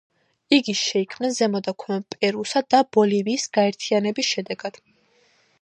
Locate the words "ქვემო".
1.83-2.07